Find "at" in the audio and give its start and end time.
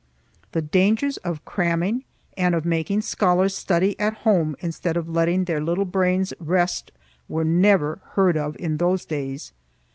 3.99-4.15